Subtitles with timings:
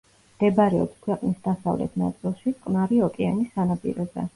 [0.37, 4.27] მდებარეობს ქვეყნის დასავლეთ ნაწილში, წყნარი ოკეანის სანაპიროზე.